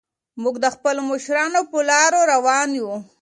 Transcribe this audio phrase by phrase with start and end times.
[0.41, 2.91] موږ د خپلو مشرانو په لارو روان یو.